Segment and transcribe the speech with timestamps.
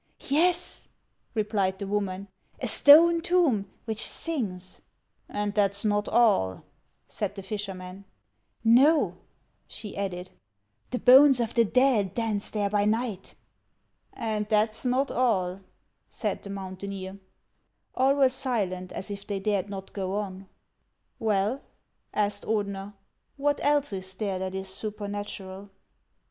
[0.31, 0.87] Yes,"
[1.35, 2.27] replied the woman;"
[2.59, 4.81] a stone tomb which sings.""
[5.29, 6.63] And that 's not all,"
[7.07, 8.05] said the fisherman."
[8.65, 9.13] Xo,"
[9.67, 10.31] she added;"
[10.89, 13.35] the bones of the dead dance there by night.""
[14.13, 15.61] And that 's not all,"
[16.09, 17.19] said the mountaineer.
[17.93, 20.49] All were silent, as if they dared not go on."
[21.19, 21.61] Well,"
[22.11, 22.95] asked Ordener,"
[23.37, 25.69] what else is there that is supernatural